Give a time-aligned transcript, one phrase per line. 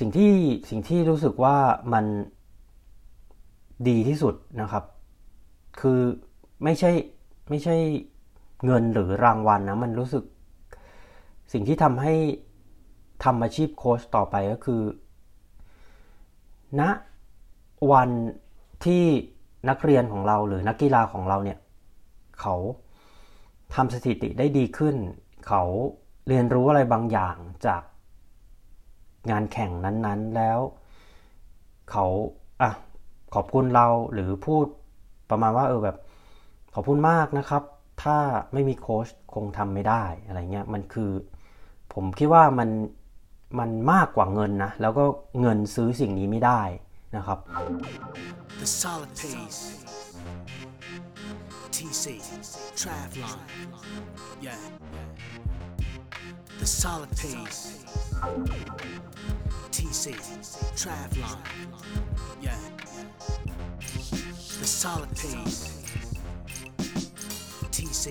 [0.00, 0.32] สิ่งที่
[0.70, 1.56] สิ่งที่รู้สึกว่า
[1.92, 2.04] มัน
[3.88, 4.84] ดีที่สุดนะครับ
[5.80, 6.00] คือ
[6.64, 6.90] ไม่ใช่
[7.50, 7.76] ไม่ใช่
[8.64, 10.24] เงินหรือรางวัลนนะมันรู้สึก
[11.52, 12.14] สิ่งที่ทำให้
[13.24, 14.82] ทำอาชีพโค้ชต่อไปก็คือ
[16.80, 16.90] ณนะ
[17.92, 18.10] วัน
[18.84, 19.04] ที่
[19.68, 21.58] นักเรียนของเราหรือนักกีฬาของเราเนี่ย
[22.40, 22.54] เขา
[23.74, 24.96] ทำสถิติได้ดีขึ้น
[25.48, 25.62] เขา
[26.28, 27.36] เรียนรู้อะไรบางอย่าง
[27.66, 27.82] จาก
[29.30, 30.58] งานแข่งนั้นๆแล้ว
[31.90, 32.06] เขา
[32.62, 32.70] อะ
[33.34, 34.66] ขอบคุณเราหรือพูด
[35.30, 35.96] ประมาณว่าเออแบบ
[36.74, 37.62] ขอบคุณมากนะครับ
[38.02, 38.16] ถ้า
[38.52, 41.10] ไม่มีโค้ชคงทำไม่ได้อะไรเงี้ยมันคือ
[41.94, 42.70] ผมคิดว่ามัน
[43.58, 45.04] มันมากกว่าเงินนะ แล้วก็
[45.40, 46.62] เงินซื้อสิ่งนี้ไม่ได้
[47.16, 47.38] นะครับ
[48.60, 49.62] The solid pace
[51.74, 52.04] TC
[52.80, 53.38] Travlon
[54.46, 54.62] yeah
[56.60, 57.62] The solid pace
[60.04, 60.12] TC
[60.80, 61.38] Travlon
[62.46, 62.60] yeah
[64.60, 65.60] The solid pace
[67.74, 68.04] TC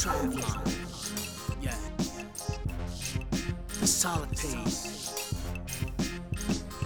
[0.00, 0.60] Travlon
[1.66, 1.80] yeah
[3.80, 4.80] The solid pace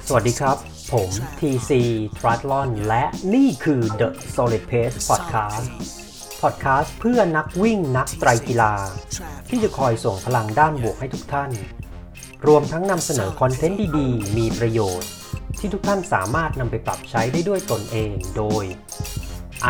[0.08, 0.56] สวัสดีครับ
[0.92, 1.70] ผม TC
[2.18, 5.66] Triathlon และนี่คือ The Solid Pace Podcast
[6.42, 8.74] Podcast เพื่อนักวิ่งนักไตรกีฬา
[9.48, 11.50] ที่จะคอยส่งพลังด้านบวกให้ทุกท่าน
[12.46, 15.10] รวมทั้งนำเสนอคอนเทนต์ดีๆ มีประโยชน์
[15.58, 18.64] ที่ทุกท่านสามารถนำไปปรับใช้ได้ด้วยตนเองโดย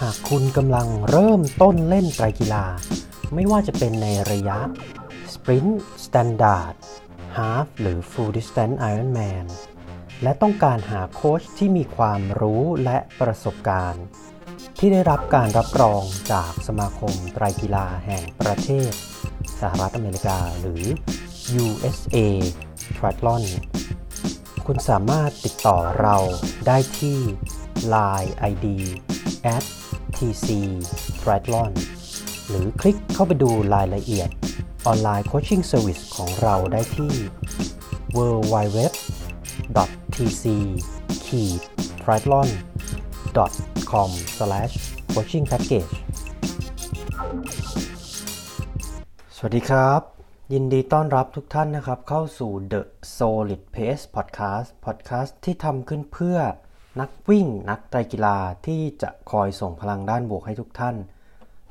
[0.00, 2.64] หากคุณกำลังเริ่มต้นเล่นไตรกีฬา
[3.34, 4.58] ไม่ว่าจะเป็นในระยะ
[5.32, 5.72] Sprint
[6.04, 6.74] Standard
[7.36, 9.46] Half หรือ Full Distance Ironman
[10.22, 14.04] และต้องการหาโค้ชที่มีความรู้และประสบการณ์
[14.78, 18.90] ที่ได้รับการรับรองจากสมาคมไตรกีฬาแห่งประเทศ
[19.60, 20.84] สหรัฐอเมริกาหรือ
[21.62, 22.16] USA
[22.96, 23.44] Triathlon
[24.66, 26.16] คุณสามารถติดต่อเรา
[26.66, 27.18] ได้ที่
[27.94, 28.66] Line ID
[29.56, 31.72] @tctriathlon
[32.48, 34.28] หรือคลิกเข้าไปดูรายละเอียด
[34.86, 37.12] ออนไลน์ coaching service ของเราได้ที่
[38.16, 38.78] www
[40.14, 42.48] tctriathlon
[43.90, 44.10] com
[45.14, 45.92] coaching package
[49.36, 50.00] สวัสดีครับ
[50.52, 52.82] ยินดีต้อนรับทุกท่านนะครับ เข้าสู่ The
[53.16, 56.38] Solid Pace Podcast Podcast ที่ทำขึ้นเพื่อ
[57.00, 60.96] นักวิ่งนักไตรกีฬาที่จะคอยส่งพลังด้านบวกให้ทุกท่าน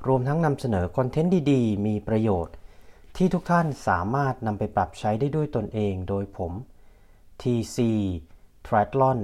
[0.07, 2.55] รวมทั้งนำเสนอคอนเทนต์ดีๆ มีประโยชน์
[3.15, 6.51] ที่ทุกท่านสามารถนำไปปรับใช้ได้ด้วยตนเองโดยผม
[7.41, 7.77] TC
[8.65, 9.19] Triathlon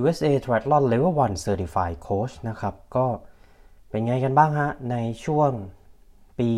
[0.00, 3.06] USA Triathlon Level 1 Certified Coach นะครับ ก็
[3.88, 5.50] เป็นไงกันบ้างฮะ ในช่วง
[6.38, 6.50] ปี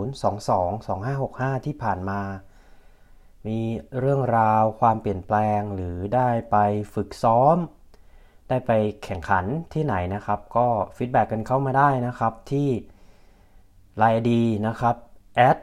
[0.00, 2.20] 2022 2565 ที่ผ่านมา
[3.46, 3.58] มี
[3.98, 6.56] เรื่องราวความเปลี่ยนแปลงหรือได้ไป
[6.94, 7.56] ฝึกซ้อม
[8.48, 8.72] ได้ไป
[9.04, 12.68] แข่งขันที่ไหนนะครับ ก็ feedback กันเข้ามาได้นะครับที่
[13.96, 14.96] Line ID นะครับ
[15.48, 15.58] at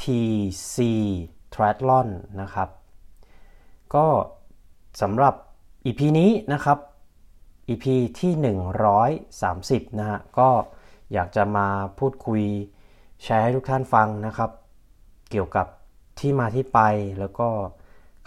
[0.00, 0.76] tc
[1.54, 2.08] triathlon
[2.40, 2.68] นะครับ
[3.94, 4.06] ก็
[5.00, 5.34] สำหรับ
[5.84, 6.78] EP นี้นะครับ
[7.68, 7.84] EP
[8.20, 8.32] ที่
[9.30, 10.48] 130 นะฮะ ก็
[11.12, 11.66] อยากจะมา
[11.98, 12.42] พูดคุย
[13.22, 14.50] แชร์ให้ทุกท่านฟังนะครับ
[15.30, 15.66] เกี่ยวกับ
[16.18, 16.80] ที่มาที่ไป
[17.20, 17.48] แล้วก็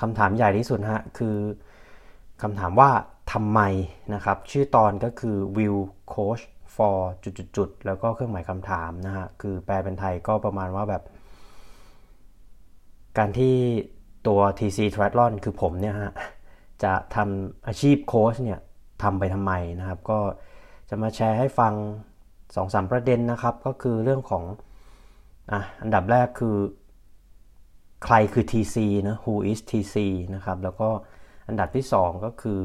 [0.02, 1.38] คำถามใหญ่ที่สุดฮะ คือ
[2.42, 2.92] คำถามว่า
[3.32, 3.60] ทำไม
[4.14, 5.80] นะครับ ชื่อตอนก็คือ will
[6.14, 6.44] coach
[6.76, 6.98] for
[7.58, 11.04] จุดๆแล้วก็เครื่องหมายคำถามนะฮะ คือแปลเป็นไทยก็ประมาณว่าแบบ
[13.18, 13.56] การที่
[14.28, 16.14] ตัว TC Triathlon คือผมเนี่ยฮะ
[16.84, 18.60] จะทำอาชีพโค้ชเนี่ย
[19.04, 20.20] ทำไปทำไมนะครับ ก็
[20.90, 21.74] จะมาแชร์ให้ฟัง
[22.56, 24.44] สองสามประเด็นนะครับ ก็คือเรื่องของ
[25.52, 26.58] อะอันดับแรกคือ
[28.06, 28.76] ใครคือ TC
[29.08, 29.96] นะ who is TC
[30.36, 30.90] นะครับ แล้วก็
[31.48, 32.60] อันดับที่ 2 ก็คือ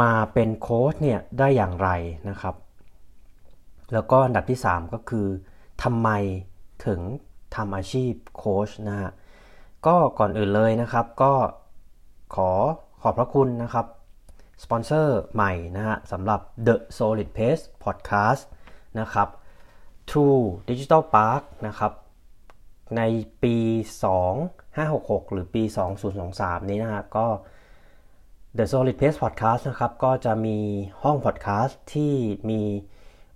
[0.00, 1.88] มาเป็นโค้ชเนี่ยได้อย่างไร
[2.28, 2.54] นะครับ
[3.92, 5.26] แล้วก็อันดับที่ 3 ก็คือ
[5.82, 6.08] ทำไม
[6.86, 7.00] ถึง
[7.56, 9.10] ทำอาชีพโค้ชนะฮะ
[9.86, 11.32] ก็ก่อนอื่นเลยนะครับก็
[12.34, 12.50] ขอ
[13.02, 13.86] ขอบพระคุณนะครับ
[14.62, 18.42] สปอนเซอร์ใหม่นะฮะสำหรับ The Solid Pace Podcast
[19.00, 19.28] นะครับ
[20.10, 21.92] True Digital Park นะครับ
[22.96, 23.02] ใน
[23.42, 23.56] ปี
[24.40, 25.62] 2566 หรือปี
[26.16, 27.26] 2023 นี้นะฮะก็
[28.58, 30.58] The Solid Pace Podcast นะครับ ก็จะมี
[31.02, 32.14] ห้อง podcast ที่
[32.50, 32.62] มี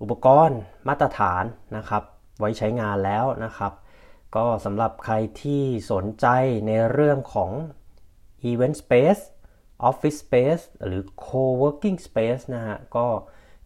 [0.03, 0.59] อุปกรณ์
[0.89, 1.45] มาตรฐาน
[1.77, 2.03] นะครับ
[2.39, 3.73] ไว้ใช้งานแล้วนะครับ
[4.37, 6.27] ก็สำหรับใครที่สนใจ
[6.67, 7.51] ในเรื่องของ
[8.51, 9.23] Event Space
[9.89, 13.07] Office Space หรือ Co-working Space นะฮะ ก็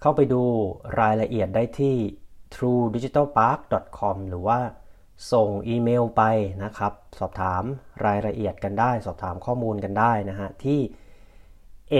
[0.01, 0.43] เข้าไปดู
[1.01, 1.97] รายละเอียดได้ที่
[2.55, 4.61] truedigitalpark.com หรือว่า
[5.33, 6.23] ส่งอีเมลไป
[6.65, 7.63] นะครับ สอบถาม
[8.07, 10.81] รายละเอียดกันได้ สอบถามข้อมูลกันได้นะฮะ ที่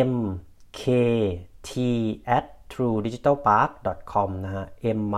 [0.09, 0.87] mkt
[2.37, 4.67] at truedigitalpark.com นะฮะ
[4.99, 5.17] m ไม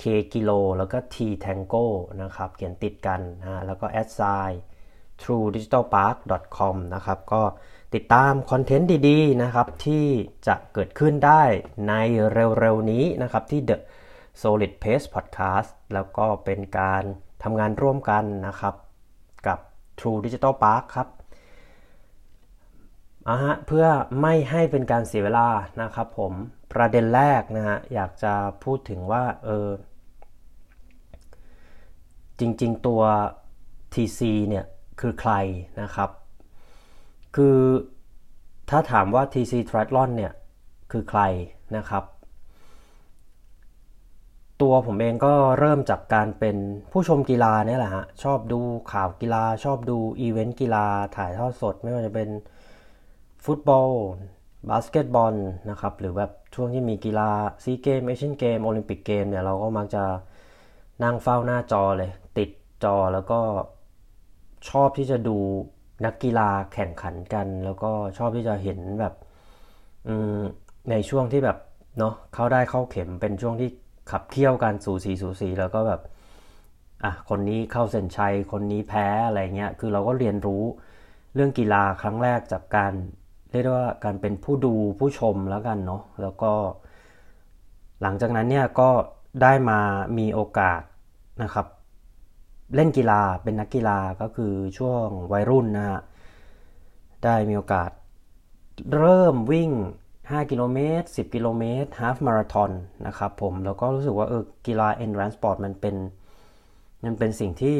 [0.00, 0.02] k
[0.34, 1.86] กิโลแล้วก็ t tango
[2.22, 4.48] นะครับ เขียนติดกันนะฮะแล้วก็ a d s i
[5.22, 7.42] truedigitalpark.com นะครับ ก็
[7.94, 10.06] ติดตามคอนเทนต์ดีๆ นะครับ ที่
[10.46, 11.42] จะเกิดขึ้นได้
[11.88, 11.92] ใน
[12.32, 13.76] เร็วๆ นี้นะครับ ที่ The
[14.40, 17.02] Solid Pace Podcast แล้วก็เป็นการ
[17.42, 18.74] ทำงานร่วมกันนะครับ
[19.46, 19.58] กับ
[19.98, 21.08] True Digital Park ครับ
[23.28, 23.86] อะฮะเพื่อ
[24.22, 25.48] ไม่ให้เป็นการเสียเวลา
[25.82, 26.32] นะครับผม
[26.72, 28.32] ประเด็นแรกนะฮะอยากจะ
[28.64, 29.68] พูดถึงว่าเออ
[32.40, 33.02] จริง ๆ ตัว
[33.94, 34.64] TC เนี่ย
[35.00, 35.32] คือใคร
[35.82, 36.10] นะครับ
[37.36, 37.58] คือ
[38.70, 40.32] ถ้าถามว่า TC Triathlon เนี่ย
[40.92, 41.20] คือใคร
[41.76, 42.04] นะครับ
[44.62, 46.56] ตัวผมเองก็เริ่มจากการเป็น
[46.92, 48.60] ผู้ชมกีฬาเนี่ยแหละฮะชอบดู
[48.92, 50.86] ข่าวกีฬา ชอบดูอีเวนต์กีฬา
[51.16, 52.28] ถ่ายทอดสดไม่ว่าจะเป็น
[53.44, 53.90] ฟุตบอล
[54.70, 55.34] บาสเกตบอล
[55.70, 57.30] นะครับ หรือแบบช่วงที่มีกีฬา
[57.64, 60.04] ซีเกมเอเชียนเกมโอลิมปิกเกมเนี่ยเราก็มักจะ
[61.02, 62.50] นั่งเฝ้าหน้าจอเลย ติด
[62.84, 63.40] จอแล้วก็
[64.68, 65.36] ชอบที่จะดู
[66.04, 69.14] นักกีฬาแข่งขันกัน แล้วก็ชอบที่จะเห็นแบบ
[70.90, 71.58] ในช่วงที่แบบ
[71.98, 73.68] เนาะเข้าได้เข้าเข็มเป็นช่วงที่
[74.10, 76.00] ขับเคี่ยวกันสูสีสูสีแล้วก็แบบ
[77.04, 80.62] อะคนนี้เข้าเส้นชัยคนนี้แพ้อะไรเงี้ยคือเราก็เรียนรู้
[81.34, 82.92] เรื่องกีฬาครั้งแรกจากการ
[83.50, 86.52] เรียกว่าการเป็นผู้ดูผู้ชมแล้วกันเนาะแล้วก็
[88.02, 88.90] หลังจากนั้นเนี่ยก็
[89.42, 89.80] ได้มา
[90.18, 90.80] มีโอกาส
[91.42, 91.66] นะครับ
[92.74, 96.00] เล่นกีฬาเป็นนักกีฬาก็คือช่วงวัยรุ่นนะฮะ
[97.24, 97.90] ได้มีโอกาส
[98.96, 99.70] เริ่มวิ่ง
[100.10, 102.70] 5 กิโลเมตร 10 กิโลเมตรฮาฟมาราทอน
[103.06, 105.96] นะครับผม แล้วก็รู้สึกว่าเออกีฬา endurance sport มันเป็น
[107.04, 107.76] มันเป็นสิ่งที่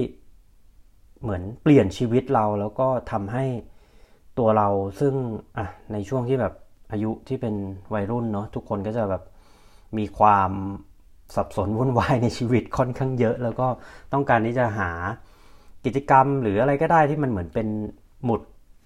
[1.23, 3.45] เหมือนเปลี่ยนชีวิตเราแล้วก็ทำให้
[4.41, 4.69] ตัวเรา
[5.01, 5.15] ซึ่ง
[5.59, 6.55] อะในช่วงที่แบบ
[6.93, 7.55] อายุที่เป็น
[7.95, 9.23] วัยรุ่นเนาะทุกคนก็จะแบบ
[9.99, 10.51] มีความ
[11.37, 13.67] สับสนวุ่นวายในชีวิตค่อนข้างเยอะ แล้วก็
[14.13, 14.91] ต้องการที่จะหา
[15.85, 17.69] กิจกรรมหรืออะไรก็ได้ที่มันเหมือนเป็น
[18.25, 18.41] หมุด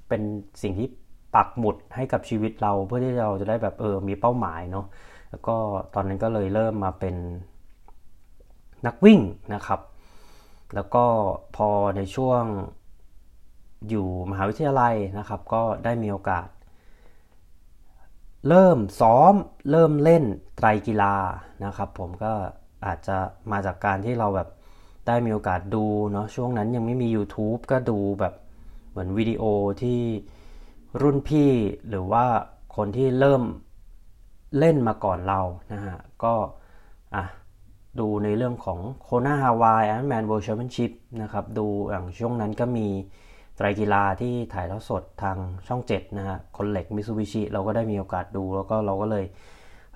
[0.09, 0.23] เป็น
[0.63, 0.89] สิ่งที่
[1.35, 4.87] ปักหมุดให้กับชีวิตเราเพื่อที่เราจะได้แบบเออมีเป้าหมายเนาะ
[5.31, 5.57] แล้วก็
[5.95, 7.15] ตอนนั้นก็เลยเริ่มมาเป็น
[8.87, 9.21] นักวิ่ง
[9.55, 9.81] นะครับ
[10.75, 11.05] แล้วก็
[11.57, 12.43] พอในช่วง
[13.91, 16.47] อยู่มหาวิทยาลัยนะครับ ก็ได้มีโอกาส
[18.49, 19.35] เริ่มซ้อม
[19.71, 20.25] เริ่มเล่น
[20.57, 21.15] ไตรกีฬา
[21.65, 22.33] นะครับ ผมก็
[22.87, 23.17] อาจจะ
[23.53, 24.49] มาจากการที่เราแบบ
[25.07, 28.35] ได้มีโอกาสดูเนาะช่วงนั้นยังไม่มี YouTube ก็ดูแบบ
[28.91, 29.43] เหมือนวิดีโอ
[29.83, 30.01] ที่
[31.03, 31.51] รุ่นพี่
[31.89, 32.25] หรือว่า
[32.77, 33.43] คนที่เริ่ม
[34.59, 35.41] เล่นมาก่อนเรา
[35.73, 36.35] นะฮะก็
[37.15, 37.25] อะ
[37.99, 40.91] ดูในเรื่องของโคนาฮาวาย Ironman World Championship
[41.23, 42.89] นะครับ ดูอย่างช่วงนั้นก็มี
[43.57, 49.25] ไตรกีฬาที่ถ่ายทอดสดทางช่อง 7 นะฮะคนเหล็กมิซูบิชิเราก็ได้มีโอกาสดู แล้วก็เราก็เลย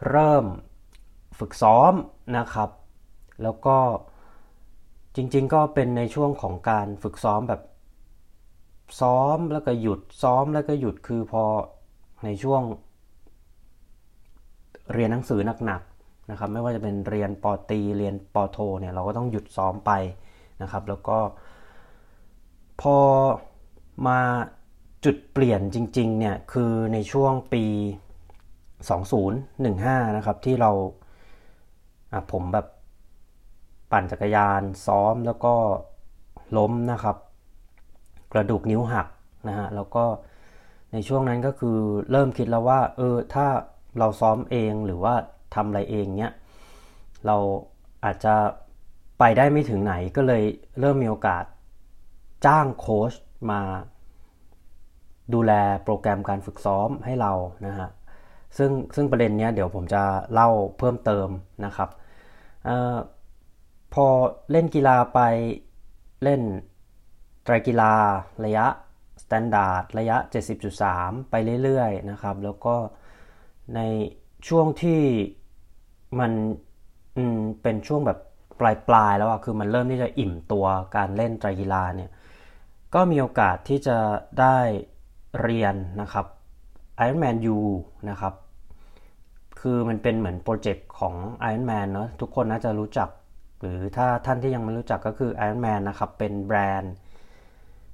[0.09, 0.45] เริ่ม
[1.39, 1.93] ฝึกซ้อม
[2.37, 2.71] นะครับ
[3.43, 3.77] แล้วก็
[5.17, 7.63] จริงๆก็เป็นในช่วงของการฝึกซ้อมแบบ
[9.01, 11.45] ซ้อมแล้วก็หยุดซ้อมแล้วก็หยุดคือพอ
[12.25, 12.63] ในช่วง
[14.93, 19.93] เรียนหนังสือหนักๆนะครับ ไม่ว่าจะเป็นเรียนปอตีเรียนปอโทเนี่ยเราก็ต้องหยุดซ้อมไป
[20.63, 21.19] นะครับ แล้วก็
[22.81, 22.97] พอ
[24.07, 24.21] มา
[25.05, 27.65] จุดเปลี่ยนจริงๆเนี่ยคือในช่วงปี
[28.91, 30.71] 2015 นะครับ ที่เรา
[32.33, 32.67] ผมแบบ
[33.91, 35.55] ปั่นจักรยานซ้อมแล้วก็
[36.57, 37.17] ล้มนะครับ
[38.33, 39.09] กระดูกนิ้วหัก
[39.49, 40.05] นะฮะแล้วก็
[40.93, 41.79] ในช่วงนั้นก็คือ
[42.11, 43.47] เริ่มคิดแล้วว่าเออถ้า
[43.99, 45.15] เราซ้อมเองหรือว่า
[45.55, 46.33] ทำอะไรเองเนี้ย
[47.27, 47.37] เรา
[48.05, 48.35] อาจจะ
[49.19, 50.43] ไปได้ไม่ถึงไหนก็เลย
[50.81, 51.45] เริ่มมีโอกาส
[52.47, 53.13] จ้างโค้ช
[53.51, 53.61] มา
[55.35, 55.53] ดูแล
[55.85, 57.33] โปรแกรมการฝึกซ้อมให้เรา
[57.67, 57.89] นะฮะ
[58.57, 60.03] ซึ่งซึ่งประเด็นนี้เดี๋ยวผมจะ
[60.33, 61.29] เล่าเพิ่มเติม
[61.65, 61.89] นะครับ
[62.69, 62.71] อ
[63.95, 64.07] พอ
[64.51, 65.21] เล่นกีฬาไป
[66.25, 66.41] เล่น
[67.45, 67.93] ไตรกีฬา
[68.45, 68.67] ระยะ
[69.23, 70.17] standard ระยะ
[70.75, 72.75] 70.3 ไปเรื่อยๆนะครับ แล้วก็
[73.75, 73.81] ใน
[74.49, 75.01] ช่วงที่
[76.21, 76.33] มัน
[77.63, 78.19] เป็นช่วงแบบ
[78.89, 80.67] ปลายๆแล้วอะคือมันเริ่มที่จะอิ่มตัว
[80.97, 82.11] การเล่นไตรกีฬาเนี่ย
[82.95, 83.97] ก็มีโอกาสที่จะ
[84.41, 84.59] ได้
[85.41, 86.27] เรียนนะครับ
[87.07, 87.59] Ironman U
[88.11, 88.35] นะครับ
[89.61, 91.15] คือมันเป็นเหมือน project ของ
[91.51, 93.09] Ironman เนาะทุกคนน่าจะรู้จัก
[93.61, 96.95] หรือถ้าท่านที่ยังไม่รู้จักก็คือ Ironman นะครับ เป็นแบรนด์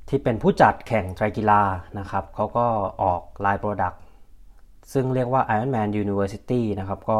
[0.09, 1.63] ที่เป็นผู้จัดแข่งไตรกีฬา
[1.99, 2.67] นะครับเขาก็
[3.03, 4.03] ออก line product
[4.93, 7.19] ซึ่งเรียกว่า Ironman University นะครับ ก็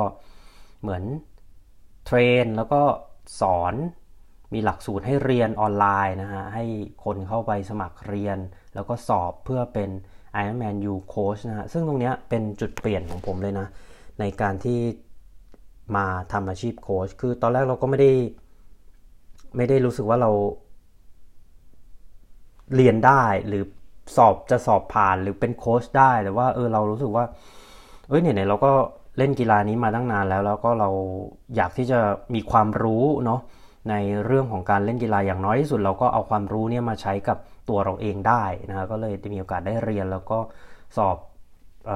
[0.83, 1.03] เหมือน
[2.07, 2.83] train แล้วก็
[3.41, 3.75] สอน
[4.55, 6.65] มีหลักสูตรให้เรียนออนไลน์นะฮะให้
[7.05, 8.39] คนเข้าไปสมัครเรียน
[8.75, 9.91] แล้วก็สอบเพื่อเป็น
[10.41, 13.67] Ironman U Coach นะฮะซึ่งตรงนี้เป็นจุดเปลี่ยนของผมเลยนะ
[14.21, 14.81] ในการที่
[15.97, 18.13] มาทำอาชีพโค้ชคือตอนแรกเราก็ไม่ได้
[19.57, 20.31] ไม่ได้รู้สึกว่าเรา
[22.75, 23.63] เรียนได้หรือ
[24.17, 27.25] สอบจะสอบผ่านหรือเป็นโค้ชได้แต่ว่าเออเรารู้สึกว่า
[28.09, 28.71] เอ้ยเนี่ยเราก็
[29.19, 30.91] เล่นกีฬานี้มาตั้งนานแล้ว แล้วก็เรา
[31.57, 31.99] อยากที่จะ
[32.35, 33.41] มีความรู้เนาะ
[33.91, 37.39] ในเรื่องของการเล่นกีฬาอย่างน้อยที่สุด เราก็เอาความรู้เนี่ยมาใช้กับ
[37.69, 40.39] ตัวเราเองได้นะก็เลยได้มีโอกาสได้เรียนแล้วก็
[40.97, 41.17] สอบ
[41.89, 41.91] อ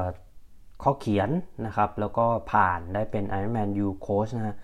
[0.82, 1.30] ข้อเขียน
[1.66, 4.56] นะครับ แล้วก็ผ่านได้เป็น Ironman U Coach นะ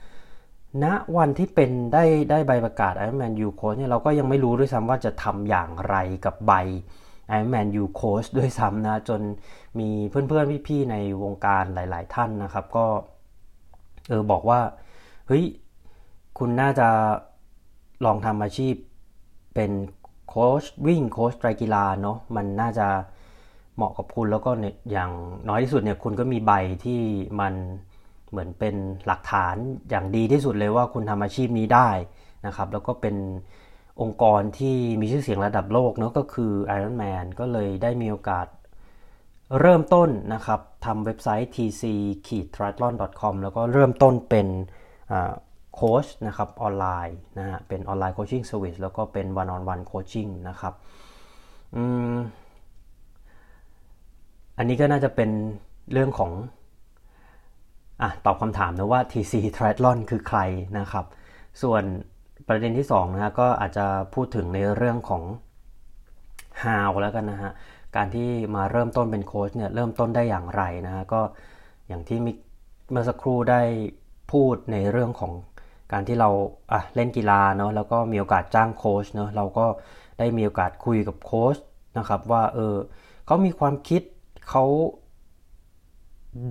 [0.83, 6.53] ณนะวันที่เป็นได้ได้ใบประกาศ Ironman U Coach เนี่ยเราก็ยังไม่รู้ด้วยซ้ำว่าจะทำอย่างไรกับใบ
[7.33, 9.21] Ironman U Coach ด้วยซ้ำนะจน
[9.79, 12.87] มีเพื่อนๆพี่ๆในวงการหลาย ๆ ท่านนะครับ ก็
[14.09, 14.61] เออบอกว่า
[15.27, 15.45] เฮ้ย
[16.39, 16.89] คุณน่าจะ
[18.05, 18.75] ลองทำอาชีพ
[19.55, 19.71] เป็น
[20.29, 22.87] โค้ชวิ่งโค้ชไตรกีฬาเนาะมันน่าจะ
[23.77, 25.11] เหมาะกับคุณแล้วก็เนี่ยอย่าง
[25.49, 26.53] น้อยที่สุดเนี่ยคุณก็มีใบ
[26.85, 27.01] ที่
[27.41, 27.55] มัน
[28.31, 28.75] เหมือนเป็น
[29.07, 29.57] หลักฐาน
[29.91, 31.89] อย่างดีที่สุดเลยว่าคุณทำอาชีพนี้ได้
[32.47, 33.17] นะครับ แล้วก็เป็น
[34.01, 38.47] องค์กรที่มีชื่อเสียงระดับโลกเนาะก็คือ Iron Man ก็เลยได้มีโอกาส
[39.61, 44.47] เริ่มต้นนะครับทำเว็บไซต์ tc-triathlon.com แล้วก็เริ่มต้นเป็น
[45.75, 50.75] โค้ชนะครับออนไลน์นะฮะเป็นออนไลน์ coaching service แล้วก็เป็น one-on-one coaching นะครับ
[51.77, 52.17] อืม
[54.59, 55.31] อันนี้ก็น่าจะเป็น
[55.93, 56.33] เรื่องของ
[58.03, 60.41] อะตอบคำถามนะว่า TC Triathlon คือใคร
[60.79, 61.05] นะครับ
[61.63, 61.83] ส่วน
[62.49, 65.23] ประเด็นที่2นะฮะก็อาจจะพูดถึงในเรื่องของ
[66.63, 67.53] how แล้วกันนะฮะ
[67.97, 71.21] การที่มาเริ่มต้นเป็นโค้ชเนี่ยเริ่มต้นได้อย่างไรนะฮะก็
[71.89, 72.19] อย่างที่
[72.91, 73.63] เมื่อสักครู่ได้
[74.33, 75.33] พูดในเรื่องของ
[75.95, 76.31] การที่เรา
[76.73, 79.67] อะเล่นกีฬาเนาะแล้วก็มีโอกาสจ้างโค้ชเนาะเราก็
[80.19, 81.57] ได้มีโอกาสคุยกับโค้ช
[81.99, 82.77] นะครับว่าเออ
[83.27, 84.03] เขามีความคิด
[84.51, 84.65] เขา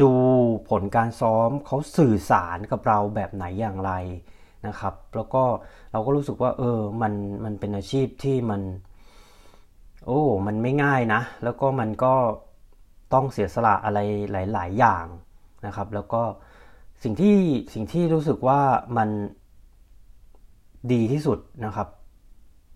[0.02, 0.14] ดู
[0.70, 3.92] ผลการซ้อมเขาสื่อสารกับเราแบบไหนอย่างไร
[4.68, 5.44] นะครับ แล้วก็
[5.92, 8.62] เราก็รู้สึกว่า เออมันมันเป็นอาชีพที่มัน
[10.06, 12.14] โอ้มันไม่ง่ายนะ แล้วก็มันก็
[13.14, 14.00] ต้องเสียสละอะไร
[14.54, 15.06] หลาย ๆ อย่าง
[15.66, 16.24] นะครับ แล้วก็
[17.04, 17.38] สิ่งที่
[17.74, 18.60] สิ่งที่รู้สึกว่า
[18.98, 19.10] มัน
[20.92, 21.88] ดีที่สุดนะครับ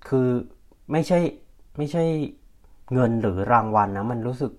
[0.08, 0.28] คือ
[0.92, 1.20] ไม่ใช่
[1.78, 2.04] ไม่ใช่
[2.94, 4.52] เงินหรือรางวัลนนะมันรู้สึก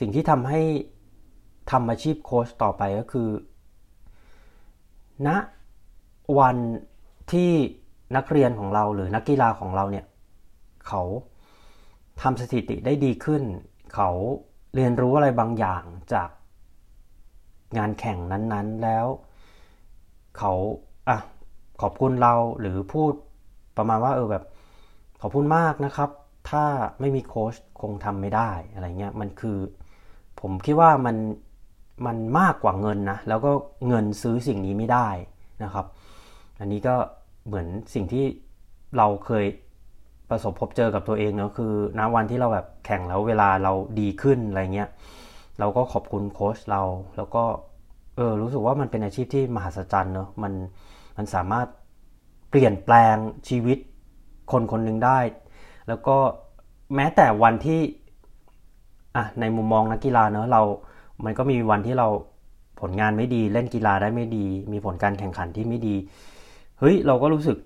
[0.00, 0.60] สิ่งที่ทำให้
[1.70, 3.28] ทำอาชีพโค้ชต่อไปก็คือ
[5.26, 5.36] ณนะ
[6.38, 6.56] วัน
[7.32, 7.50] ที่
[8.16, 10.06] นักเรียนของเราหรือนักกีฬาของเราเนี่ย
[10.86, 11.02] เขา
[12.22, 13.42] ทำสถิติได้ดีขึ้น
[13.94, 14.10] เขา
[14.74, 16.28] เรียนรู้อะไรบางอย่างจาก
[17.78, 19.06] งานแข่งนั้นๆแล้ว
[20.38, 20.52] เขา
[21.08, 21.18] อะ
[21.82, 23.12] ขอบคุณเราหรือพูด
[23.76, 24.44] ประมาณว่าเออแบบ
[25.20, 26.10] ขอบคุณมากนะครับ
[26.50, 26.64] ถ้า
[27.00, 29.58] ไม่มีโค้ชคงทำไม่ได้อะไรเงี้ยมันคือ
[30.40, 31.16] ผมคิดว่ามัน
[32.06, 33.52] มันมากกว่าเงินนะ แล้วก็
[33.88, 35.08] เงินซื้อสิ่งนี้ไม่ได้
[35.64, 35.86] นะครับ
[36.60, 36.94] อันนี้ก็
[37.46, 38.24] เหมือนสิ่งที่
[38.96, 39.44] เราเคย
[40.30, 44.88] ประสบพบเจอกับตัวเองเนาะคือณวันที่เราแบบแข่งแล้วเวลาเราดีขึ้นอะไรเงี้ย
[45.58, 46.82] เราก็ขอบคุณโค้ชเรา
[47.16, 47.44] แล้วก็
[48.16, 50.52] เออรู้สึกว่ามันเป็นอาชีพที่มหัศจรรย์เนาะมัน
[51.16, 51.66] มันสามารถ
[52.50, 53.16] เปลี่ยนแปลง
[53.48, 53.78] ชีวิต
[54.52, 55.18] คนคนหนึ่งได้
[55.88, 56.16] แล้วก็
[56.94, 57.80] แม้แต่วันที่
[59.16, 60.62] อะในมุมมองนักกีฬาเนาะเรา
[61.24, 62.08] มันก็มีวันที่เรา
[62.80, 65.96] ผลงานไม่ดีเล่นกีฬาได้ไม่ดี มีผลการแข่งขันที่ไม่ดี
[66.78, 67.58] เฮ้ยเราก็รู้สึก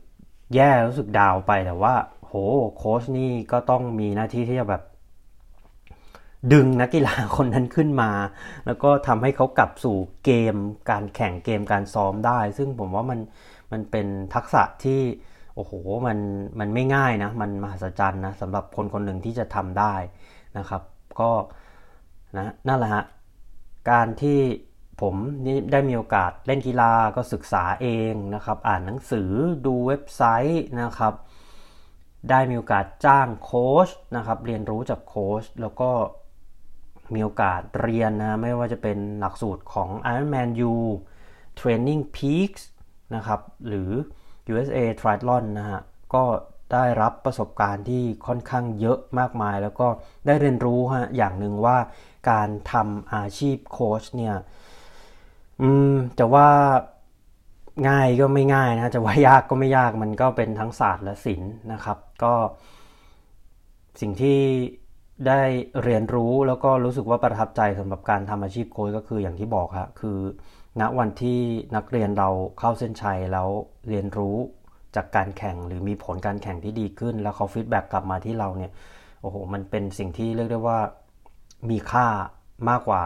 [0.54, 1.94] แย่รู้สึกดาวไปแต่ว่า
[2.26, 2.32] โห
[2.76, 4.82] โค้ชนี่ก็ต้องมีหน้าที่ที่จะแบบ
[6.52, 8.10] ดึงนักกีฬาคนนั้นขึ้นมา
[8.66, 10.54] แล้วก็ทำให้เขากลับสู่เกม
[10.90, 13.20] การแข่งเกมการซ้อมได้ ซึ่งผมว่ามัน
[13.72, 15.00] มันเป็นทักษะที่
[15.54, 15.72] โอ้โห
[16.06, 16.18] มัน
[16.58, 19.94] มันไม่ง่ายนะ มันมหัศจรรย์นะสำหรับคนคนหนึ่งที่จะทำได้
[20.58, 20.82] นะครับ
[21.20, 21.30] ก็
[22.36, 23.04] นะนั่นแหละฮะ
[23.90, 24.38] การที่
[25.00, 25.14] ผม
[25.46, 29.30] นี่ได้มีโอกาสเล่นกีฬาก็ศึกษาเองนะครับ อ่านหนังสือ
[29.66, 31.14] ดูเว็บไซต์นะครับ
[32.30, 35.90] ได้มีโอกาสจ้างโค้ชนะครับ เรียนรู้จากโค้ชแล้วก็
[37.14, 40.74] มีโอกาสเรียนนะไม่ว่าจะเป็นหลักสูตรของ Ironman U
[41.60, 42.62] Training Peaks
[43.14, 43.90] นะครับหรือ
[44.52, 45.80] USA Triathlon นะฮะ
[46.14, 46.24] ก็
[46.72, 49.88] ได้รับประสบการณ์ที่ค่อนข้างเยอะมากมาย แล้วก็
[50.26, 51.76] ได้เรียนรู้ฮะอย่างหนึ่งว่า
[52.30, 54.34] การทำอาชีพโค้ชเนี่ย
[55.62, 56.48] อืมจะว่า
[57.88, 62.34] ง่ายก็ไม่ง่ายนะจะว่ายากก็ไม่ยากมันก็เป็นทั้งศาสตร์และศิลป์นะครับ ก็
[64.00, 64.38] สิ่งที่
[65.26, 65.42] ได้
[65.82, 70.18] เรียนรู้แล้วก็รู้สึกว่าประทับใจสำหรับการทำอาชีพโค้ชก็คืออย่างที่บอกครับคือ
[70.80, 71.40] ณวันที่
[71.76, 73.48] นักเรียนเราเข้าเส้นชัยแล้ว
[73.88, 74.36] เรียนรู้
[74.96, 78.72] จากการแข่งหรือมีผลการแข่งที่ดีขึ้น แล้วเขา feedback กลับมาที่เราเนี่ย
[79.20, 80.78] โอ้โหมันเป็นสิ่งที่เรียกได้ว่า
[81.70, 82.06] มีค่า
[82.68, 83.02] มากกว่า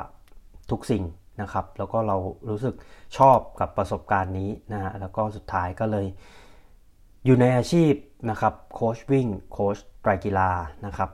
[0.70, 1.04] ทุกสิ่ง
[1.42, 2.16] นะครับ แล้วก็เรา
[2.50, 2.74] รู้สึก
[3.18, 6.06] ชอบกับประสบการณ์นี้นะฮะแล้วก็สุดท้ายก็เลย
[7.24, 7.92] อยู่ในอาชีพ
[8.30, 10.50] นะครับโค้ชวิ่งโค้ชไตรกีฬา
[10.86, 11.10] นะครับ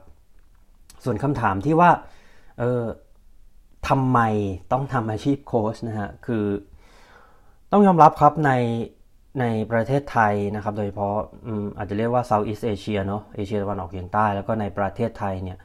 [1.03, 1.89] ส่วนคำถามที่ว่า
[2.59, 2.83] เออ
[3.89, 4.19] ทำไม
[4.71, 6.45] ต้องทำอาชีพโค้ชนะฮะคือ
[7.71, 8.51] ต้องยอมรับครับใน
[9.39, 11.15] ในประเทศไทยนะครับ โดยเฉพาะ
[11.77, 15.57] อาจจะเรียกว่า Southeast Asia เนาะเอเชียตะวันออกเฉียงใต้ แล้วก็ในประเทศไทยเนี่ย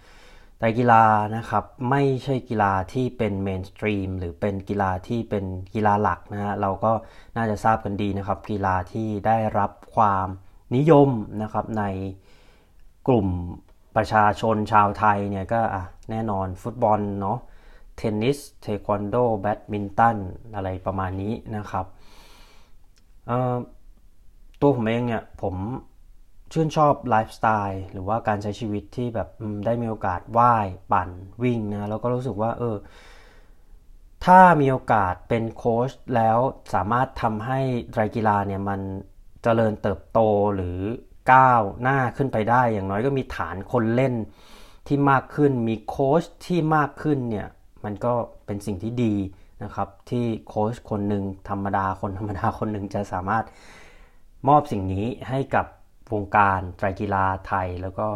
[0.59, 1.05] ไตรกีฬา
[1.37, 6.93] นะครับไม่ใช่กีฬาที่เป็นเมนสตรีมหรือเป็นกีฬาที่เป็นกีฬาหลักนะฮะเราก็
[7.37, 10.29] น่าจะทราบกันดีนะครับ กีฬาที่ได้รับความ
[10.77, 11.09] นิยม
[11.43, 11.85] นะครับใน
[13.09, 13.29] กลุ่ม
[13.97, 15.61] ประชาชนชาวไทยเนี่ยก็
[16.11, 17.39] แน่นอนฟุตบอลเนาะ
[17.97, 20.17] เทนนิสเทควันโดแบดมินตัน
[20.55, 21.87] อะไรประมาณนี้นะครับ
[24.61, 25.55] ตัวผมเองเนี่ยผม
[26.53, 29.29] ชื่นชอบไลฟ์สไตล์หรือว่าการใช้ชีวิตที่แบบ
[29.67, 31.09] ได้มีโอกาสว่ายปั่น
[31.43, 32.77] วิ่งนะแล้วก็รู้สึกว่าเออ
[34.25, 36.39] ถ้ามีโอกาสเป็นโค้ชแล้ว
[36.75, 37.61] สามารถทำให้
[37.91, 38.81] ไตรกีฬาเนี่ยมัน
[39.43, 40.21] เจริญเติบโต
[40.55, 40.79] หรือ
[41.33, 44.15] ก้าวหน้าขึ้นไปได้ อย่างน้อยก็มีฐานคนเล่น
[44.87, 47.49] ที่มากขึ้นมีโค้ชที่มากขึ้นเนี่ย
[47.85, 48.15] มันก็
[48.47, 49.15] เป็นสิ่งที่ดี
[49.63, 53.45] นะครับที่โค้ชคนหนึ่งธรรมดาคนธรรมดาคนหนึ่งจะสามารถ
[54.49, 55.67] มอบสิ่งนี้ให้กับ
[56.13, 58.07] วงการไตรกีฬาไทยแล้วก็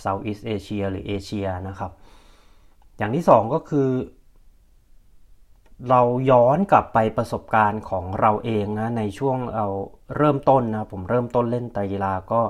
[0.00, 1.92] เซาท์อีสเอเชียหรือเอเชียนะครับ
[2.98, 3.88] อย่างที่สองก็คือ
[5.90, 9.66] เราย้อนกลับไปประสบการณ์ของเราเองนะในช่วงเรา
[10.16, 12.40] เริ่มต้นนะผมเริ่มต้นเล่นไตรกีฬาก็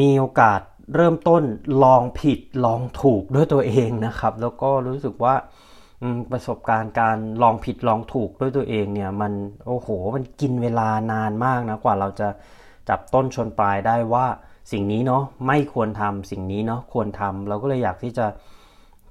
[0.00, 0.60] มีโอกาส
[0.94, 1.42] เริ่มต้น
[1.84, 5.34] ลองผิดลองถูกด้วยตัวเองนะครับ แล้วก็รู้สึกว่า
[6.32, 9.32] ประสบการณ์การลองผิดลองถูกด้วยตัวเองเนี่ยมัน
[9.66, 12.28] โอ้โหมันกินเวลานานมากนะกว่าเราจะ
[12.88, 14.26] จับต้นชนปลายได้ว่า
[14.72, 18.26] สิ่งนี้เนาะไม่ควรทำสิ่งนี้เนาะควรทำเราก็เลยอยากที่จะ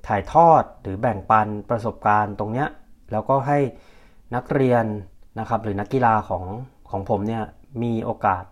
[0.07, 2.67] ถ่ายทอดหรือแบ่งปันประสบการณ์ตรงเนี้ย
[3.11, 3.59] แล้วก็ให้
[4.35, 4.85] นักเรียน
[5.39, 6.45] นะครับหรือนักกีฬาของ
[6.91, 7.43] ของผมเนี่ย
[7.83, 8.43] มีโอกาส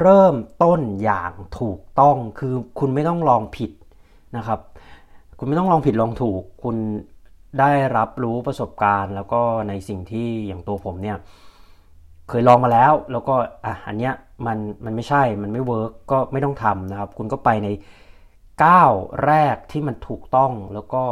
[0.00, 3.70] เริ่มต้นอย่างถูกต้องคือคุณไม่ต้องลองผิด
[4.36, 4.60] นะครับ
[5.38, 6.76] คุณไม่ต้องลองผิดลองถูก คุณ
[7.60, 11.16] ได้รับรู้ประสบการณ์ แล้วก็ในสิ่งที่อย่างตัวผมเนี่ย
[12.28, 13.34] เคยลองมาแล้ว แล้วก็
[13.64, 14.14] อะอันเนี้ย
[14.46, 17.68] มันมันไม่ใช่มันไม่เวิร์กก็ไม่ต้องทำนะครับ คุณก็ไปใน
[18.64, 18.92] ก้าว
[19.26, 21.04] แรกที่มันถูกต้องแล้วก็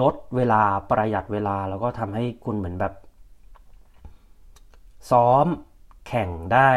[0.00, 2.94] ลดเวลาประหยัดเวลาแล้วก็ทำให้คุณเหมือนแบบ
[5.10, 5.46] ซ้อม
[6.06, 6.70] แข่งได้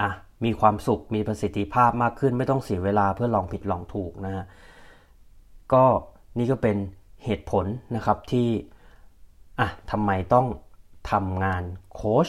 [0.00, 0.10] อะ
[0.44, 4.44] มีความสุขมีประสิทธิภาพมากขึ้น ไม่ต้องเสียเวลาเพื่อลองผิดลองถูกนะฮะ
[5.72, 5.84] ก็
[6.38, 6.76] นี่ก็เป็น
[7.24, 7.64] เหตุผล
[7.96, 8.48] นะครับที่
[9.60, 10.46] อะทำไมต้อง
[11.10, 11.62] ทำงาน
[11.94, 12.28] โค้ช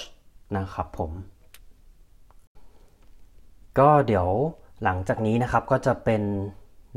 [0.57, 1.11] นะครับผม
[3.79, 4.27] ก็เดี๋ยว
[4.83, 6.21] หลังจากนี้นะครับก็จะเป็น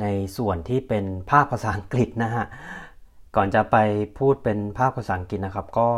[0.01, 2.45] ในส่วนที่เป็นภาคภาษาอังกฤษนะฮะ
[3.37, 3.77] ก่อนจะไป
[4.19, 5.89] พูดเป็นภาคภาษาอังกฤษนะครับ ก็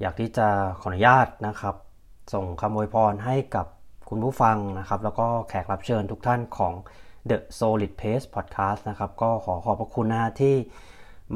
[0.00, 0.48] อยากที่จะ
[0.80, 1.76] ขออนุญาตนะครับ
[2.32, 3.66] ส่งคำอวยพรให้กับ
[4.08, 6.74] คุณผู้ฟังนะครับ แล้วก็แขกรับเชิญทุกท่านของ
[7.28, 10.56] The Solid Pace Podcast นะครับ ก็ขอขอบพระคุณนะที่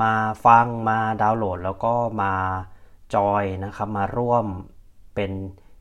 [0.02, 0.12] มา
[0.46, 2.34] ฟังมาดาวน์โหลด แล้วก็มา
[3.14, 4.44] จอยนะครับ มาร่วม
[5.14, 5.32] เป็น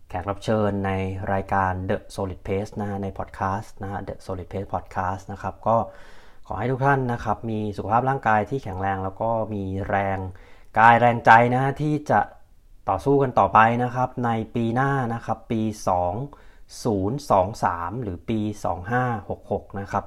[0.09, 0.91] แขกรับเชิญใน
[1.33, 5.77] รายการ The Solid Pace นะในพอดแคสต์นะฮะ The Solid Pace Podcast นะครับ ก็
[6.49, 10.17] ขอให้ทุกท่านนะครับ มีสุขภาพร่างกายที่แข็งแรงแล้วก็มีแรง
[10.79, 12.19] กายแรงใจนะที่จะ
[12.89, 15.61] ต่อสู้กันต่อไปนะครับ ในปีหน้านะครับปี
[17.23, 18.39] 2023 หรือปี
[19.09, 20.03] 2566 นะครับ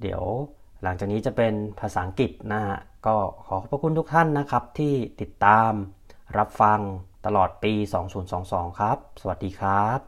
[0.00, 0.22] เดี๋ยว
[0.82, 5.70] หลังจากนี้จะเป็นภาษาอังกฤษนะฮะก็ขอขอบพระคุณทุกท่านนะครับ ที่ติดตาม
[6.38, 6.80] รับฟัง
[7.26, 7.72] ตลอดปี
[8.26, 9.98] 2022 ครับ สวัสดีครับ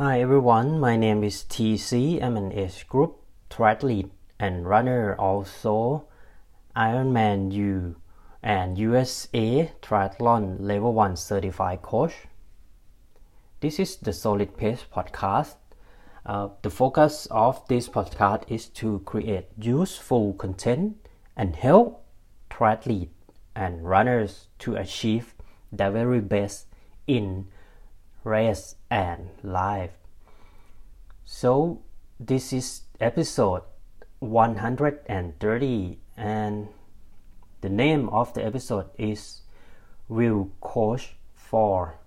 [0.00, 1.90] Hi everyone my name is TC
[2.24, 3.12] I'm an age group
[3.52, 4.10] triathlete
[4.42, 6.04] and runner also
[6.74, 7.94] Ironman U
[8.42, 12.26] and USA Triathlon Level 1 Certified Coach
[13.60, 15.54] This is the Solid Pace Podcast
[16.26, 20.96] Uh, the focus of this podcast is to create useful content
[21.36, 22.04] and help
[22.50, 23.14] triathletes
[23.54, 25.34] and runners to achieve
[25.70, 26.66] their very best
[27.06, 27.46] in
[28.24, 29.98] race and life.
[31.24, 31.82] So
[32.18, 33.62] this is episode
[34.22, 36.68] 130 and
[37.60, 39.40] the name of the episode is
[40.08, 41.98] Will Coach for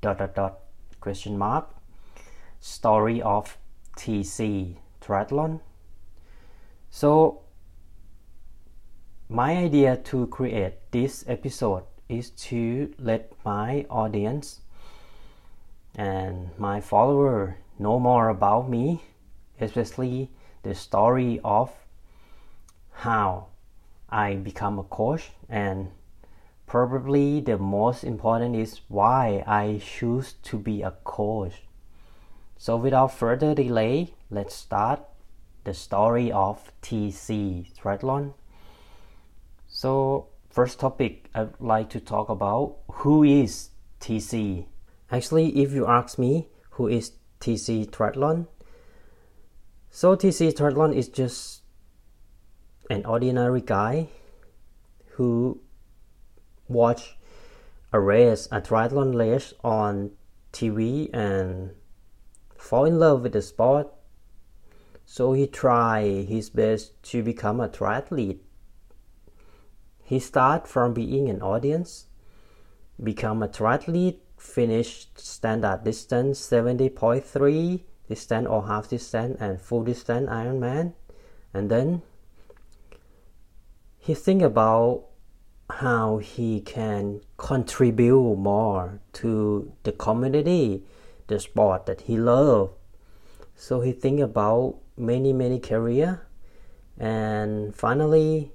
[0.00, 0.58] dot dot dot
[0.98, 1.70] question mark
[2.58, 3.56] story of
[3.96, 5.60] TC triathlon.
[6.90, 7.42] So
[9.28, 14.62] my idea to create this episode is to let my audience
[15.94, 19.04] and my follower know more about me,
[19.60, 20.28] especially
[20.66, 21.70] the story of
[22.90, 23.46] how
[24.10, 25.90] I become a coach and
[26.66, 31.62] probably the most important is why I choose to be a coach.
[32.56, 35.00] So without further delay, let's start
[35.62, 38.32] the story of TC Triathlon.
[39.68, 44.66] So first topic I'd like to talk about who is TC.
[45.12, 48.46] Actually, if you ask me who is TC Triathlon,
[49.96, 51.62] so TC Triathlon is just
[52.90, 54.08] an ordinary guy
[55.12, 55.58] who
[56.68, 57.16] watch
[57.94, 60.10] a race, a triathlon race on
[60.52, 61.70] TV and
[62.58, 63.88] fall in love with the sport.
[65.06, 68.40] So he tried his best to become a triathlete.
[70.04, 72.04] He started from being an audience,
[73.02, 80.94] become a triathlete, finished standard distance 70.3 distance or half distance and full distance Ironman,
[81.52, 82.02] and then
[83.98, 85.04] he think about
[85.68, 90.84] how he can contribute more to the community
[91.26, 92.72] the sport that he loved.
[93.56, 96.26] So he think about many many career,
[96.98, 98.52] and finally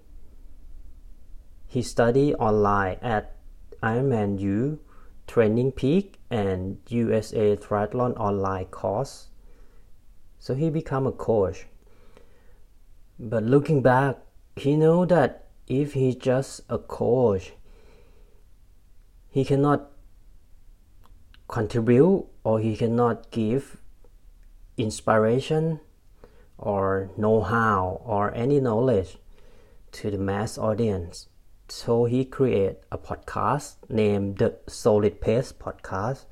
[1.67, 3.35] he study online at
[3.81, 4.79] Ironman U,
[5.27, 9.27] Training Peak, and USA Triathlon online course.
[10.41, 11.67] So he become a coach.
[13.19, 14.17] But looking back,
[14.55, 17.53] he know that if he's just a coach,
[19.29, 19.91] he cannot
[21.47, 23.77] contribute or he cannot give
[24.77, 25.79] inspiration
[26.57, 29.19] or know-how or any knowledge
[29.91, 31.27] to the mass audience.
[31.69, 36.25] So he created a podcast named the Solid Pace Podcast,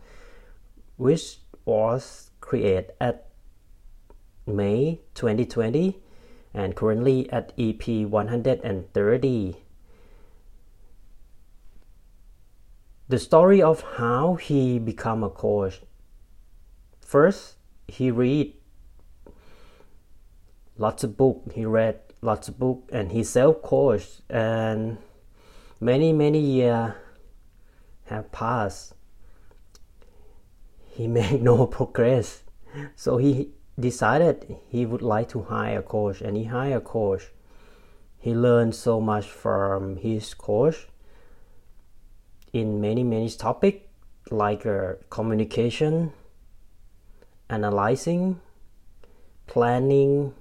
[0.97, 3.28] which was created at
[4.49, 5.99] May 2020
[6.53, 9.55] and currently at EP 130.
[13.07, 15.81] The story of how he become a coach.
[16.99, 17.55] First,
[17.88, 18.53] he read
[20.77, 21.51] lots of book.
[21.53, 24.97] He read lots of book and he self coached and
[25.79, 26.93] many many years
[28.05, 28.93] have passed.
[30.91, 32.43] He made no progress,
[32.95, 37.31] so he decided he would like to hire a coach and he hired a coach.
[38.17, 40.87] He learned so much from his coach
[42.51, 43.85] in many many topics
[44.31, 46.11] like uh, communication
[47.49, 48.39] analyzing
[49.47, 50.33] planning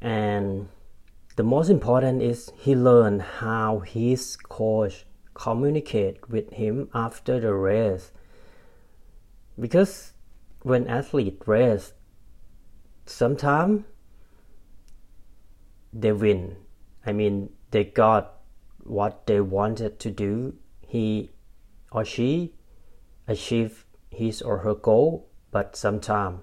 [0.00, 0.68] and
[1.36, 8.12] the most important is he learned how his coach communicate with him after the race
[9.58, 10.12] because
[10.62, 11.92] when athlete race
[13.10, 13.84] sometimes
[15.92, 16.56] they win
[17.04, 18.34] i mean they got
[18.84, 20.54] what they wanted to do
[20.86, 21.30] he
[21.92, 22.52] or she
[23.26, 26.40] achieved his or her goal, but sometimes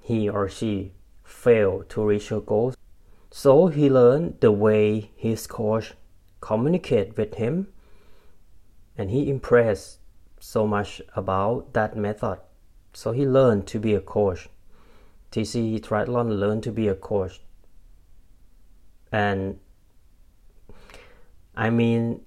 [0.00, 0.92] he or she
[1.22, 2.76] failed to reach her goals.
[3.30, 5.92] So he learned the way his coach
[6.40, 7.68] communicate with him
[8.96, 9.98] and he impressed
[10.40, 12.38] so much about that method.
[12.94, 14.48] So he learned to be a coach.
[15.30, 17.40] TC Triathlon learned to be a coach.
[19.12, 19.58] And
[21.54, 22.22] I mean,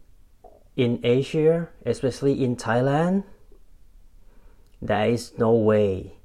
[0.76, 3.24] in Asia, especially in Thailand,
[4.82, 6.18] there is no way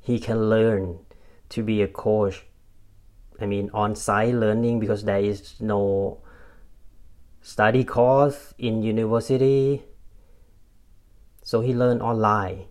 [0.00, 0.98] he can learn
[1.50, 2.44] to be a coach.
[3.40, 6.22] I mean, on site learning because there is no
[7.40, 9.82] study course in university.
[11.42, 12.66] So he learned online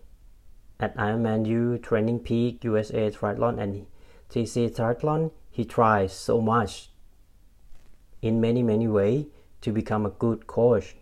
[0.82, 3.86] at Ironman U, Training Peak, USA Triathlon, and
[4.28, 5.30] TC Triathlon.
[5.48, 6.90] He tries so much
[8.20, 9.26] in many, many ways
[9.60, 10.96] to become a good coach.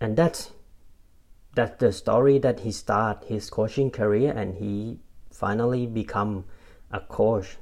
[0.00, 0.52] And that's
[1.56, 5.00] that's the story that he start his coaching career and he
[5.32, 6.44] finally become
[6.92, 7.56] a coach.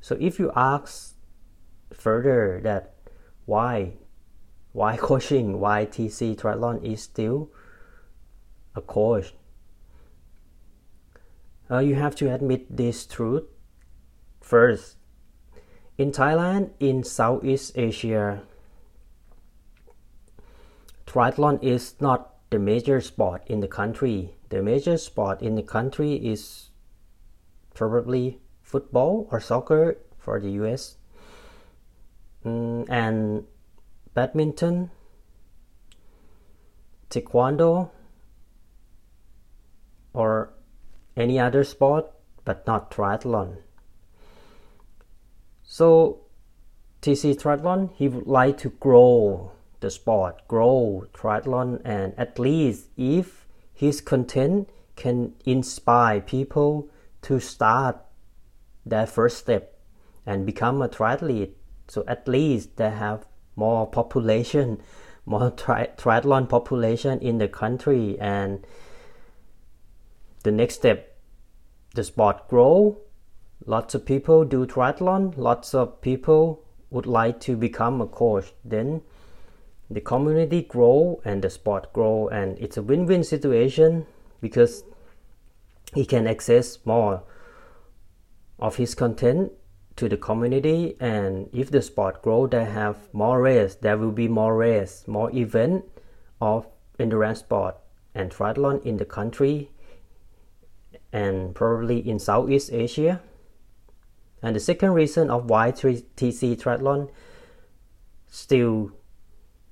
[0.00, 1.14] So if you ask
[1.92, 2.94] further that
[3.46, 3.92] why
[4.72, 7.52] why coaching why TC Triathlon is still
[8.74, 9.32] a coach
[11.70, 13.44] uh, you have to admit this truth
[14.40, 14.96] first.
[15.98, 18.42] In Thailand in Southeast Asia
[21.06, 24.34] triathlon is not the major sport in the country.
[24.48, 26.70] The major sport in the country is
[27.74, 30.96] probably football or soccer for the US
[32.44, 33.44] mm, and
[34.14, 34.90] badminton,
[37.10, 37.90] taekwondo,
[40.12, 40.50] or
[41.16, 42.10] any other sport,
[42.44, 43.58] but not triathlon.
[45.62, 46.20] So,
[47.02, 53.46] TC Triathlon, he would like to grow the sport, grow triathlon, and at least if
[53.72, 56.88] his content can inspire people
[57.22, 57.98] to start
[58.84, 59.78] their first step
[60.26, 61.52] and become a triathlete,
[61.86, 64.80] so at least they have more population,
[65.26, 68.66] more tri- triathlon population in the country, and
[70.42, 71.16] the next step,
[71.94, 72.98] the sport grow.
[73.66, 75.36] Lots of people do triathlon.
[75.36, 78.52] Lots of people would like to become a coach.
[78.64, 79.02] Then
[79.90, 84.06] the community grow and the sport grow, and it's a win-win situation
[84.40, 84.84] because
[85.94, 87.22] he can access more
[88.58, 89.52] of his content
[89.96, 94.28] to the community and if the sport grow they have more race there will be
[94.28, 95.84] more race more event
[96.40, 96.66] of
[97.00, 97.76] endurance sport
[98.14, 99.70] and triathlon in the country
[101.12, 103.20] and probably in Southeast Asia.
[104.42, 107.10] And the second reason of why TC triathlon
[108.28, 108.92] still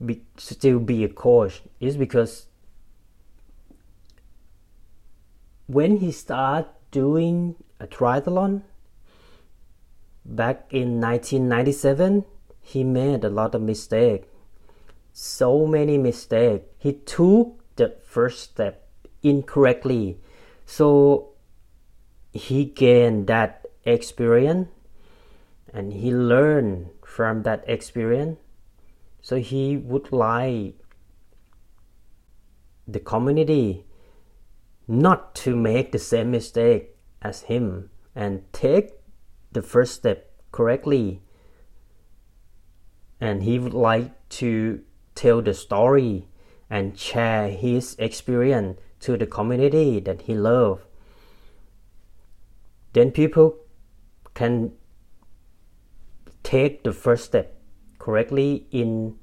[0.04, 2.46] be, still be a coach is because
[5.66, 8.62] when he start doing a triathlon
[10.24, 12.24] back in 1997
[12.60, 14.26] he made a lot of mistakes
[15.12, 18.88] so many mistakes he took the first step
[19.22, 20.18] incorrectly
[20.66, 21.30] so
[22.32, 24.68] he gained that experience
[25.72, 28.38] and he learned from that experience.
[29.22, 30.74] So he would like
[32.86, 33.84] the community
[34.86, 38.92] not to make the same mistake as him and take
[39.52, 41.22] the first step correctly.
[43.20, 44.82] And he would like to
[45.14, 46.28] tell the story
[46.68, 50.82] and share his experience to the community that he loves
[52.96, 53.54] then people
[54.32, 54.72] can
[56.42, 57.54] take the first step
[57.98, 59.14] correctly in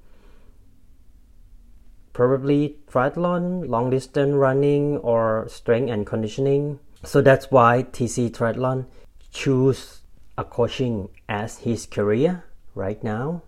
[2.14, 6.80] probably triathlon, long distance running, or strength and conditioning.
[7.04, 8.86] So that's why TC Triathlon
[9.32, 10.02] choose
[10.38, 12.44] a coaching as his career
[12.76, 13.42] right now.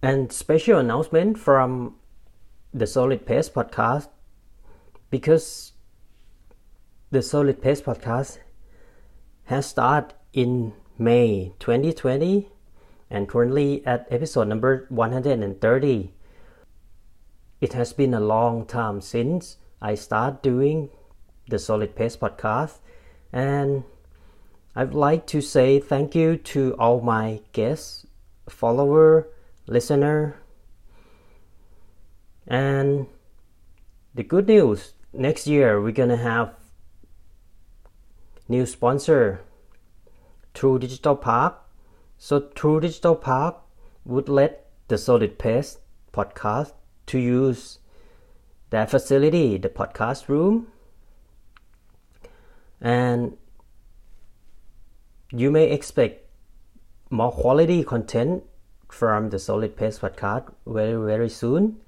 [0.00, 1.96] And special announcement from
[2.72, 4.06] the Solid Pace podcast
[5.10, 5.71] because
[7.12, 8.38] the Solid Pace podcast
[9.44, 12.48] has started in May 2020
[13.10, 16.14] and currently at episode number 130.
[17.60, 20.88] It has been a long time since I started doing
[21.50, 22.78] the Solid Pace podcast
[23.30, 23.84] and
[24.74, 28.06] I'd like to say thank you to all my guests,
[28.48, 29.28] follower,
[29.66, 30.40] listener,
[32.46, 33.06] and
[34.14, 36.54] the good news next year we're gonna have
[38.52, 39.40] new sponsor
[40.52, 41.54] True Digital Park.
[42.18, 43.56] So True Digital Park
[44.04, 45.78] would let the Solid Pace
[46.12, 46.72] podcast
[47.06, 47.78] to use
[48.68, 50.66] their facility, the podcast room,
[52.80, 53.38] and
[55.30, 56.26] you may expect
[57.08, 58.44] more quality content
[58.90, 61.80] from the Solid Pace podcast very very soon.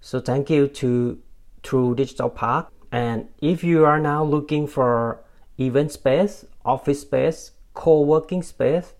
[0.00, 1.18] So thank you to
[1.62, 2.72] True Digital Park.
[2.90, 5.20] And if you are now looking for
[5.58, 8.94] event space, office space, co-working space,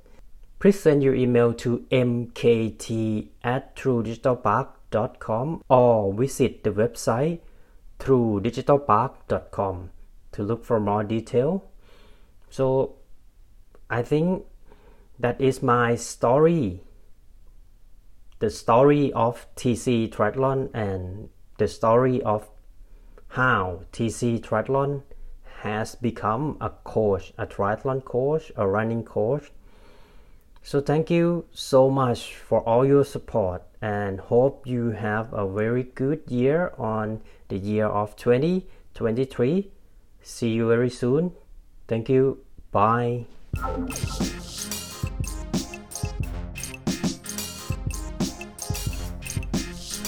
[0.58, 7.40] please send your email to mkt at truedigitalpark.com or visit the website
[7.98, 9.90] truedigitalpark.com
[10.32, 11.64] to look for more detail.
[12.50, 12.96] So
[13.90, 14.44] I think
[15.18, 16.82] that is my story.
[18.38, 22.48] The story of TC Triathlon and the story of
[23.28, 25.02] how TC Triathlon
[25.62, 29.50] has become a coach, a triathlon coach, a running coach.
[30.62, 35.84] So thank you so much for all your support and hope you have a very
[35.84, 39.70] good year on the year of 2023.
[40.22, 41.32] See you very soon.
[41.86, 42.38] Thank you.
[42.70, 43.24] Bye.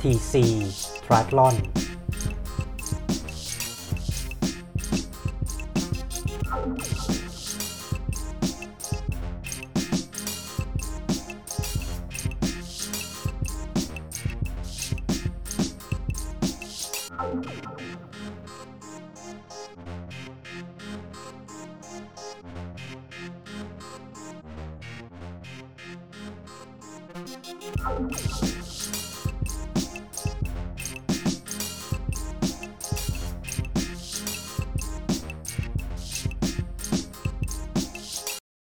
[0.00, 0.42] tc
[1.06, 1.54] triathlon「